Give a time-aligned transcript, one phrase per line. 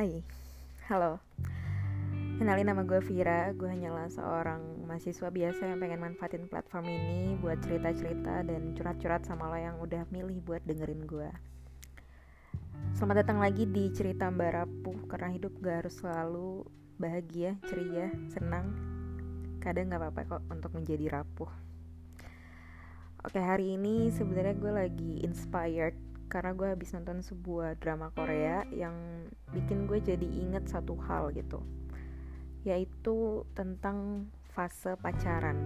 [0.00, 0.24] Hai,
[0.88, 1.20] halo.
[2.40, 3.52] Kenalin nama gue Vira.
[3.52, 9.52] Gue hanyalah seorang mahasiswa biasa yang pengen manfaatin platform ini Buat cerita-cerita dan curhat-curhat sama
[9.52, 11.28] lo yang udah milih buat dengerin gue.
[12.96, 14.98] Selamat datang lagi di cerita Mbak Rapuh.
[15.04, 16.64] Karena hidup gak harus selalu
[16.96, 18.72] bahagia, ceria, senang.
[19.60, 21.52] Kadang gak apa-apa kok untuk menjadi rapuh.
[23.20, 29.26] Oke hari ini sebenarnya gue lagi inspired karena gue habis nonton sebuah drama Korea yang
[29.50, 31.58] bikin gue jadi inget satu hal gitu.
[32.62, 35.58] Yaitu tentang fase pacaran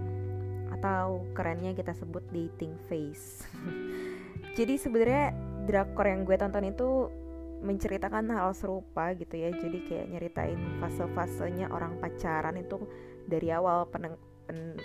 [0.73, 3.45] atau kerennya kita sebut dating phase.
[4.59, 5.35] Jadi sebenarnya
[5.67, 7.11] drakor yang gue tonton itu
[7.65, 9.51] menceritakan hal serupa gitu ya.
[9.51, 12.79] Jadi kayak nyeritain fase-fasenya orang pacaran itu
[13.27, 14.15] dari awal pen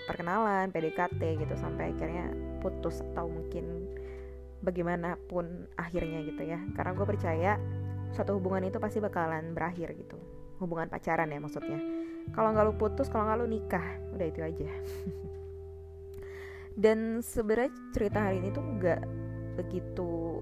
[0.08, 2.32] perkenalan PDKT gitu sampai akhirnya
[2.64, 3.79] putus atau mungkin
[4.62, 6.60] bagaimanapun akhirnya gitu ya.
[6.76, 7.52] Karena gue percaya
[8.16, 10.18] suatu hubungan itu pasti bakalan berakhir gitu.
[10.60, 11.80] Hubungan pacaran ya maksudnya.
[12.36, 14.70] Kalau nggak lu putus kalau nggak lu nikah udah itu aja.
[16.84, 19.02] Dan sebenarnya cerita hari ini tuh nggak
[19.60, 20.40] begitu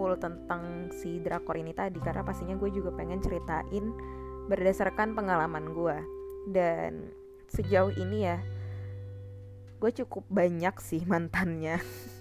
[0.00, 3.92] full tentang si drakor ini tadi karena pastinya gue juga pengen ceritain
[4.48, 5.96] berdasarkan pengalaman gue
[6.48, 7.12] dan
[7.52, 8.40] sejauh ini ya
[9.76, 11.76] gue cukup banyak sih mantannya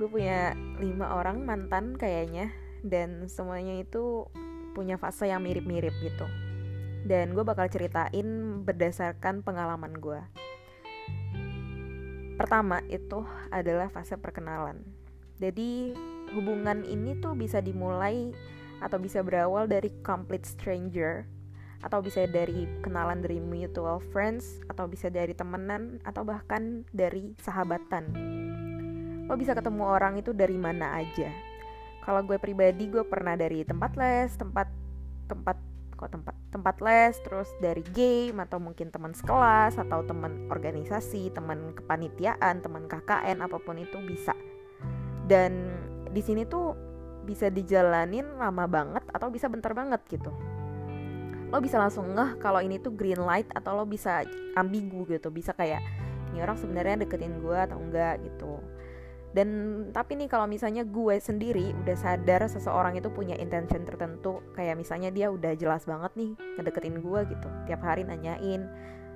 [0.00, 2.48] gue punya lima orang mantan kayaknya
[2.80, 4.24] dan semuanya itu
[4.72, 6.24] punya fase yang mirip-mirip gitu.
[7.04, 10.20] Dan gue bakal ceritain berdasarkan pengalaman gue
[12.40, 13.20] pertama itu
[13.52, 14.80] adalah fase perkenalan.
[15.36, 15.92] Jadi
[16.32, 18.32] hubungan ini tuh bisa dimulai
[18.80, 21.28] atau bisa berawal dari complete stranger
[21.84, 28.08] atau bisa dari kenalan dari mutual friends atau bisa dari temenan atau bahkan dari sahabatan
[29.30, 31.30] lo bisa ketemu orang itu dari mana aja.
[32.02, 34.66] Kalau gue pribadi gue pernah dari tempat les tempat
[35.30, 35.54] tempat
[35.94, 41.70] kok tempat tempat les terus dari game atau mungkin teman sekelas atau teman organisasi teman
[41.78, 44.34] kepanitiaan teman KKN apa pun itu bisa.
[45.30, 45.78] Dan
[46.10, 46.74] di sini tuh
[47.22, 50.34] bisa dijalanin lama banget atau bisa bentar banget gitu.
[51.54, 54.26] Lo bisa langsung ngeh kalau ini tuh green light atau lo bisa
[54.58, 55.30] ambigu gitu.
[55.30, 55.86] Bisa kayak
[56.34, 58.58] ini orang sebenarnya deketin gue atau enggak gitu
[59.30, 59.48] dan
[59.94, 65.14] tapi nih kalau misalnya gue sendiri udah sadar seseorang itu punya intention tertentu kayak misalnya
[65.14, 67.48] dia udah jelas banget nih ngedeketin gue gitu.
[67.70, 68.66] Tiap hari nanyain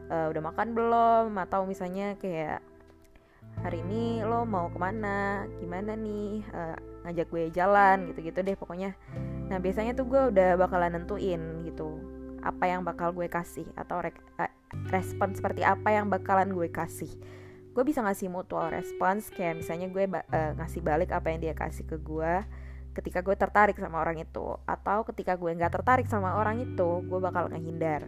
[0.07, 1.35] e, udah makan belum?
[1.35, 2.63] Atau misalnya kayak
[3.59, 5.51] hari ini lo mau ke mana?
[5.59, 6.47] Gimana nih?
[6.47, 6.61] E,
[7.11, 8.95] ngajak gue jalan gitu-gitu deh pokoknya.
[9.51, 11.99] Nah biasanya tuh gue udah bakalan nentuin gitu
[12.45, 14.53] apa yang bakal gue kasih atau re eh,
[14.93, 17.09] respon seperti apa yang bakalan gue kasih
[17.75, 21.83] gue bisa ngasih mutual response kayak misalnya gue uh, ngasih balik apa yang dia kasih
[21.83, 22.47] ke gue
[22.95, 27.19] ketika gue tertarik sama orang itu atau ketika gue nggak tertarik sama orang itu gue
[27.19, 28.07] bakal ngehindar.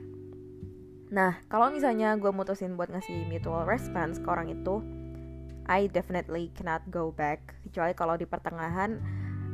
[1.10, 4.86] Nah kalau misalnya gue mutusin buat ngasih mutual response ke orang itu
[5.66, 7.58] I definitely cannot go back.
[7.66, 9.02] Kecuali kalau di pertengahan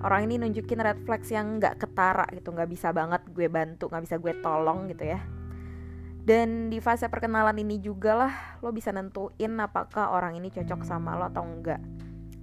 [0.05, 4.05] orang ini nunjukin red flags yang nggak ketara gitu nggak bisa banget gue bantu nggak
[4.05, 5.23] bisa gue tolong gitu ya
[6.23, 11.19] dan di fase perkenalan ini juga lah lo bisa nentuin apakah orang ini cocok sama
[11.19, 11.83] lo atau enggak.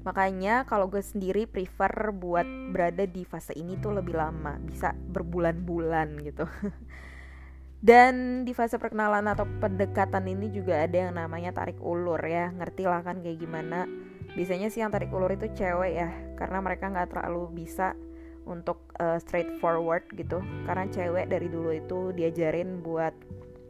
[0.03, 6.19] Makanya kalau gue sendiri prefer buat berada di fase ini tuh lebih lama, bisa berbulan-bulan
[6.23, 6.43] gitu.
[7.79, 12.83] Dan di fase perkenalan atau pendekatan ini juga ada yang namanya tarik ulur ya, ngerti
[12.83, 13.87] lah kan kayak gimana.
[14.35, 17.95] Biasanya sih yang tarik ulur itu cewek ya, karena mereka nggak terlalu bisa
[18.43, 20.43] untuk uh, straightforward gitu.
[20.67, 23.15] Karena cewek dari dulu itu diajarin buat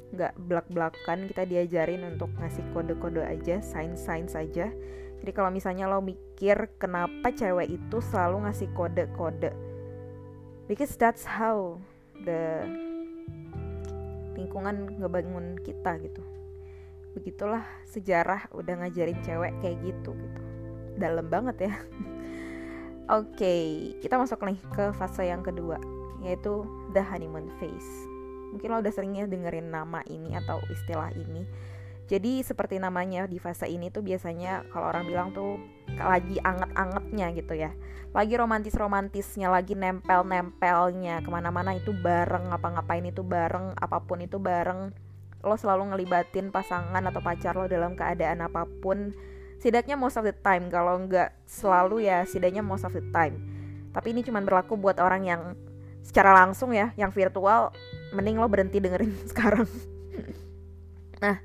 [0.09, 4.73] nggak belak-belakan kita diajarin untuk ngasih kode-kode aja sign-sign saja
[5.19, 9.51] jadi kalau misalnya lo mikir kenapa cewek itu selalu ngasih kode-kode
[10.71, 11.75] because that's how
[12.23, 12.63] the
[14.39, 16.23] lingkungan ngebangun kita gitu.
[17.11, 20.41] Begitulah sejarah udah ngajarin cewek kayak gitu gitu.
[20.95, 21.73] Dalam banget ya.
[23.19, 23.63] Oke okay,
[23.99, 25.81] kita masuk nih ke fase yang kedua
[26.19, 27.91] yaitu the honeymoon phase
[28.51, 31.45] mungkin lo udah seringnya dengerin nama ini atau istilah ini.
[32.09, 35.61] Jadi seperti namanya di fase ini tuh biasanya kalau orang bilang tuh
[35.93, 37.69] lagi anget-angetnya gitu ya.
[38.17, 44.89] Lagi romantis-romantisnya lagi nempel-nempelnya ke mana-mana itu bareng apa-ngapain itu bareng apa pun itu bareng
[45.45, 49.13] lo selalu ngelibatin pasangan atau pacar lo dalam keadaan apa pun.
[49.61, 53.37] Setidaknya most of the time kalau nggak selalu ya setidaknya most of the time.
[53.93, 55.41] Tapi ini cuma berlaku buat orang yang
[56.09, 57.69] secara langsung ya yang virtual
[58.17, 59.69] mending lo berhenti dengerin sekarang.
[61.21, 61.37] Nah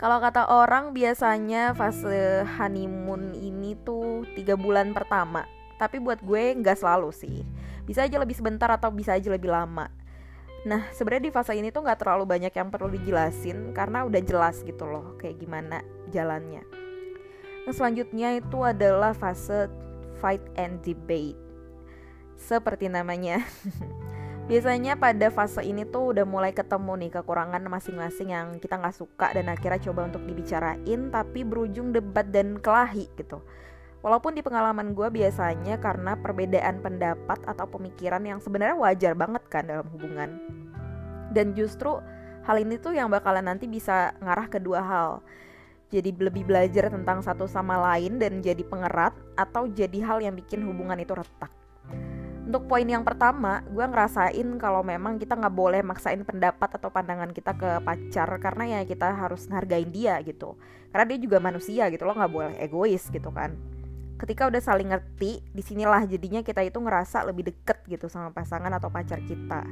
[0.00, 5.44] kalau kata orang biasanya fase honeymoon ini tuh tiga bulan pertama.
[5.76, 7.44] Tapi buat gue nggak selalu sih.
[7.84, 9.92] Bisa aja lebih sebentar atau bisa aja lebih lama.
[10.64, 14.64] Nah sebenarnya di fase ini tuh nggak terlalu banyak yang perlu dijelasin karena udah jelas
[14.64, 16.64] gitu loh kayak gimana jalannya.
[17.68, 19.68] Nah selanjutnya itu adalah fase
[20.20, 21.36] fight and debate
[22.40, 23.44] seperti namanya
[24.48, 29.30] biasanya pada fase ini tuh udah mulai ketemu nih kekurangan masing-masing yang kita nggak suka
[29.36, 33.44] dan akhirnya coba untuk dibicarain tapi berujung debat dan kelahi gitu
[34.00, 39.68] Walaupun di pengalaman gue biasanya karena perbedaan pendapat atau pemikiran yang sebenarnya wajar banget kan
[39.68, 40.40] dalam hubungan.
[41.28, 42.00] Dan justru
[42.48, 45.10] hal ini tuh yang bakalan nanti bisa ngarah ke dua hal.
[45.92, 50.64] Jadi lebih belajar tentang satu sama lain dan jadi pengerat atau jadi hal yang bikin
[50.64, 51.52] hubungan itu retak.
[52.50, 57.30] Untuk poin yang pertama, gue ngerasain kalau memang kita nggak boleh maksain pendapat atau pandangan
[57.30, 60.58] kita ke pacar karena ya kita harus ngargain dia gitu.
[60.90, 63.54] Karena dia juga manusia gitu, lo nggak boleh egois gitu kan.
[64.18, 68.74] Ketika udah saling ngerti, di sinilah jadinya kita itu ngerasa lebih deket gitu sama pasangan
[68.74, 69.62] atau pacar kita.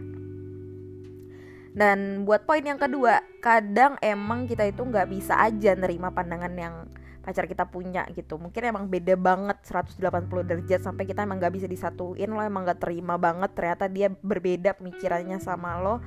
[1.75, 6.87] Dan buat poin yang kedua, kadang emang kita itu nggak bisa aja nerima pandangan yang
[7.29, 8.41] pacar kita punya gitu.
[8.41, 12.81] Mungkin emang beda banget 180 derajat sampai kita emang gak bisa disatuin lo emang gak
[12.81, 13.53] terima banget.
[13.53, 16.01] Ternyata dia berbeda pemikirannya sama lo.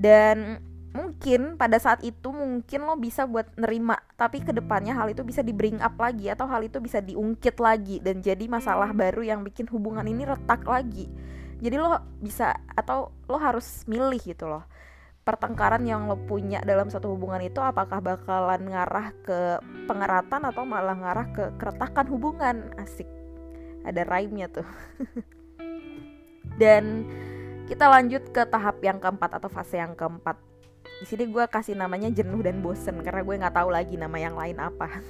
[0.00, 0.64] Dan
[0.96, 5.38] mungkin pada saat itu mungkin lo bisa buat nerima tapi ke depannya hal itu bisa
[5.38, 9.46] di bring up lagi atau hal itu bisa diungkit lagi dan jadi masalah baru yang
[9.46, 11.06] bikin hubungan ini retak lagi.
[11.60, 14.64] Jadi lo bisa atau lo harus milih gitu loh
[15.20, 20.96] pertengkaran yang lo punya dalam satu hubungan itu apakah bakalan ngarah ke pengeratan atau malah
[20.96, 22.56] ngarah ke keretakan hubungan?
[22.80, 23.06] Asik.
[23.84, 24.68] Ada rhyme-nya tuh.
[26.60, 27.08] Dan
[27.68, 30.36] kita lanjut ke tahap yang keempat atau fase yang keempat.
[31.00, 34.36] Di sini gue kasih namanya jenuh dan bosen karena gue nggak tahu lagi nama yang
[34.36, 35.00] lain apa.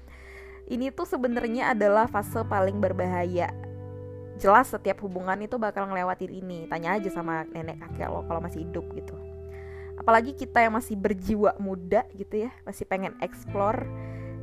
[0.72, 3.52] Ini tuh sebenarnya adalah fase paling berbahaya.
[4.40, 6.64] Jelas setiap hubungan itu bakal ngelewatin ini.
[6.64, 9.33] Tanya aja sama nenek kakek lo kalau masih hidup gitu
[10.04, 13.88] apalagi kita yang masih berjiwa muda gitu ya masih pengen explore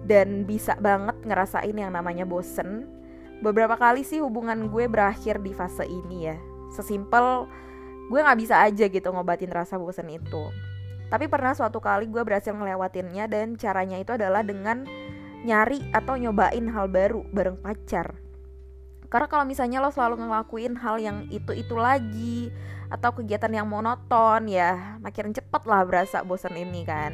[0.09, 2.89] dan bisa banget ngerasain yang namanya bosen.
[3.45, 6.37] Beberapa kali sih hubungan gue berakhir di fase ini ya.
[6.73, 7.45] Sesimpel
[8.09, 10.49] gue nggak bisa aja gitu ngobatin rasa bosen itu.
[11.13, 14.89] Tapi pernah suatu kali gue berhasil ngelewatinnya dan caranya itu adalah dengan
[15.45, 18.17] nyari atau nyobain hal baru bareng pacar
[19.11, 22.47] karena kalau misalnya lo selalu ngelakuin hal yang itu-itu lagi
[22.87, 27.11] atau kegiatan yang monoton ya makin cepet lah berasa bosan ini kan.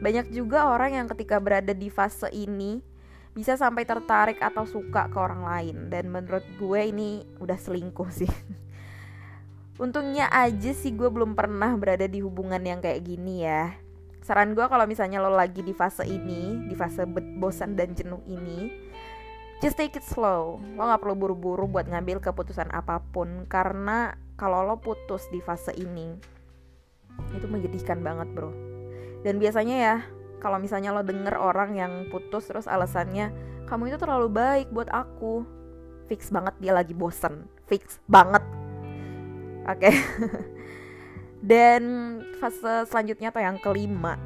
[0.00, 2.80] Banyak juga orang yang ketika berada di fase ini
[3.36, 8.30] bisa sampai tertarik atau suka ke orang lain dan menurut gue ini udah selingkuh sih.
[9.84, 13.76] Untungnya aja sih gue belum pernah berada di hubungan yang kayak gini ya.
[14.24, 17.04] Saran gue kalau misalnya lo lagi di fase ini, di fase
[17.36, 18.72] bosan dan jenuh ini,
[19.64, 20.60] just take it slow.
[20.76, 25.72] Lo nggak perlu buru-buru buat ngambil keputusan apa pun karena kalau lo putus di fase
[25.72, 26.12] ini
[27.32, 28.52] itu menyedihkan banget bro.
[29.24, 29.96] Dan biasanya ya
[30.44, 33.32] kalau misalnya lo denger orang yang putus terus alasannya
[33.64, 35.48] kamu itu terlalu baik buat aku
[36.12, 37.48] fix banget dia lagi bosen.
[37.64, 38.44] Fix banget.
[39.64, 39.88] Oke.
[39.88, 39.94] Okay.
[41.48, 41.82] dan
[42.36, 44.20] fase selanjutnya atau yang kelima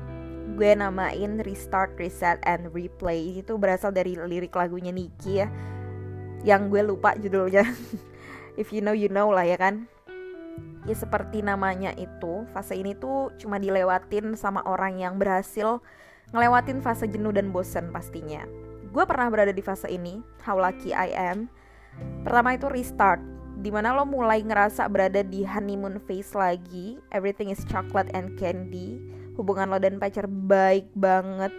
[0.58, 3.38] gue namain Restart, Reset, and Replay.
[3.38, 5.46] Itu berasal dari lirik lagunya Niki ya
[6.42, 7.62] Yang gue lupa judulnya.
[8.60, 9.86] If you know, you know lah ya kan.
[10.82, 15.78] Ya seperti namanya itu Fase ini tuh cuma dilewatin sama orang yang berhasil
[16.34, 18.44] Ngelewatin fase jenuh dan bosen pastinya.
[18.92, 21.46] Gue pernah berada di fase ini How lucky I am.
[22.26, 23.22] Pertama itu restart
[23.58, 26.98] di mana lo mulai ngerasa berada di honeymoon phase lagi.
[27.14, 31.54] Everything is chocolate and candy hubungan lo dan pacar baik banget.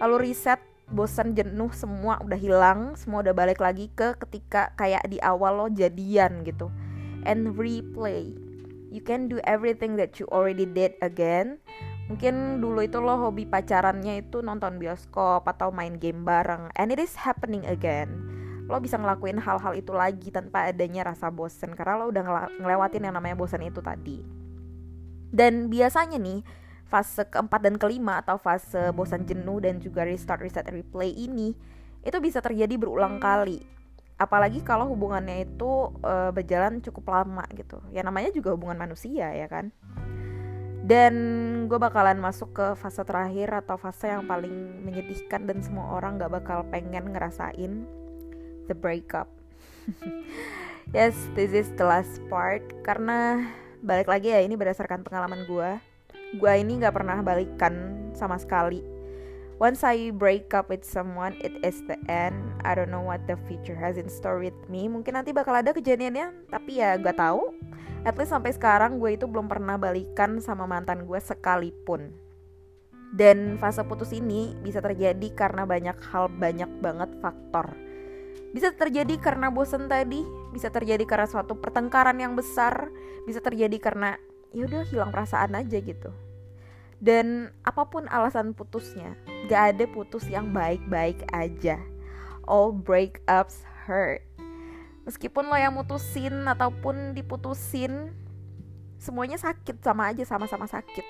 [0.00, 5.20] Lalu riset bosan jenuh semua udah hilang semua udah balik lagi ke ketika kayak di
[5.20, 6.72] awal lo jadian gitu.
[7.28, 8.32] And replay.
[8.92, 11.62] You can do everything that you already did again.
[12.12, 17.00] Mungkin dulu itu lo hobi pacarannya itu nonton bioskop atau main game bareng and it
[17.00, 18.10] is happening again.
[18.68, 23.16] Lo bisa ngelakuin hal-hal itu lagi tanpa adanya rasa bosen karena lo udah ngelewatin yang
[23.16, 24.20] namanya bosen itu tadi.
[25.32, 26.44] Dan biasanya nih
[26.92, 31.56] fase keempat dan kelima atau fase bosan jenuh dan juga restart reset replay ini
[32.04, 33.64] itu bisa terjadi berulang kali.
[34.20, 37.80] Apalagi kalau hubungannya itu uh, berjalan cukup lama gitu.
[37.88, 39.72] Ya namanya juga hubungan manusia ya kan?
[40.84, 41.14] Dan
[41.70, 46.42] gue bakalan masuk ke fase terakhir atau fase yang paling menyedihkan dan semua orang gak
[46.42, 47.88] bakal pengen ngerasain
[48.68, 49.32] the breakup.
[50.92, 52.60] Yes this is the last part.
[52.82, 53.48] Karena
[53.80, 55.91] balik lagi ya ini berdasarkan pengalaman gue
[56.32, 58.80] gue ini nggak pernah balikan sama sekali.
[59.62, 62.34] Once I break up with someone it is the end.
[62.66, 64.90] I don't know what the future has in store with me.
[64.90, 67.54] Mungkin nanti bakal ada kejadiannya tapi ya gak tahu.
[68.02, 72.10] At least sampai sekarang gue itu belum pernah balikan sama mantan gue sekalipun.
[73.12, 77.76] Dan fase putus ini bisa terjadi karena banyak hal banyak banget faktor.
[78.50, 82.90] Bisa terjadi karena bosen tadi bisa terjadi karena suatu pertengkaran yang besar
[83.28, 84.18] bisa terjadi karena
[84.52, 86.12] ya udah hilang perasaan aja gitu.
[87.02, 89.18] Dan apa pun alasan putusnya
[89.50, 91.80] gak ada putus yang baik-baik aja.
[92.46, 94.22] All breakups hurt.
[95.02, 98.14] Meskipun lo yang mutusin ataupun diputusin
[99.02, 101.02] semuanya sakit sama aja sama-sama sakit.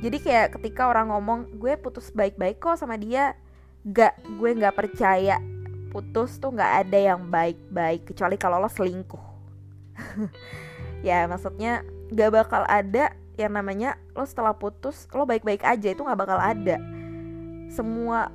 [0.00, 3.36] Jadi kayak ketika orang ngomong gue putus baik-baik kok sama dia
[3.84, 5.36] gak gue gak percaya
[5.92, 9.24] putus tuh gak ada yang baik-baik kecuali kalau lo selingkuh.
[10.98, 16.18] Ya maksudnya gak bakal ada yang namanya lo setelah putus lo baik-baik aja itu nggak
[16.18, 16.76] bakal ada.
[17.70, 18.34] Semua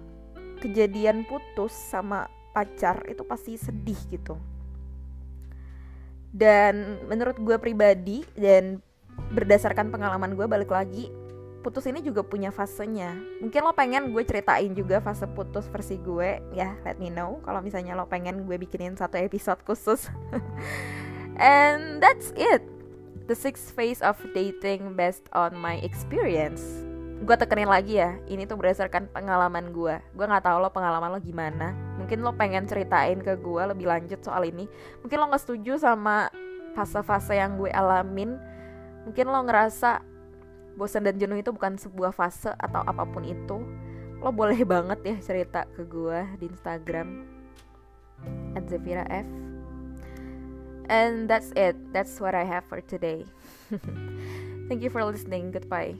[0.63, 4.39] kejadian putus sama pacar itu pasti sedih gitu.
[6.31, 8.79] Dan menurut gue pribadi dan
[9.35, 11.11] berdasarkan pengalaman gue balik lagi
[11.61, 13.11] putus ini juga punya fasenya.
[13.43, 17.59] Mungkin lo pengen gue ceritain juga fase putus versi gue ya let me know kalau
[17.59, 20.07] misalnya lo pengen gue bikinin satu episode khusus.
[21.39, 22.73] And that's it
[23.27, 26.63] the six phase of dating based on my experience.
[27.23, 31.19] Gue tekenin lagi ya ini tuh berdasarkan pengalaman gue gue nggak tahu lo pengalaman lo
[31.23, 31.71] gimana.
[31.95, 34.67] Mungkin lo pengen ceritain ke gue lebih lanjut soal ini.
[35.05, 36.27] Mungkin lo nggak setuju sama
[36.75, 38.35] fase-fase yang gue alamin.
[39.07, 40.03] Mungkin lo ngerasa
[40.75, 43.63] bosan dan jenuh itu bukan sebuah fase atau apa pun itu.
[44.19, 47.23] Lo boleh banget ya cerita ke gue di Instagram.
[48.55, 49.52] At Zafira F
[50.89, 51.75] And that's it.
[51.93, 53.25] That's what I have for today.
[54.67, 55.51] Thank you for listening.
[55.51, 55.95] Goodbye.